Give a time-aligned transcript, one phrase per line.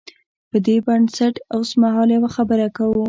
[0.49, 2.99] پر دې بنسټ اوسمهال یوه خبره کوو.